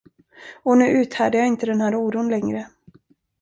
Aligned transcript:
Och 0.63 0.77
nu 0.77 0.85
uthärdar 0.87 1.39
jag 1.39 1.47
inte 1.47 1.65
den 1.65 1.81
här 1.81 1.95
oron 1.95 2.29
längre. 2.29 2.67